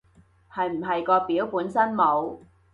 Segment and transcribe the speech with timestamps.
[0.51, 2.39] 係唔係個表本身冇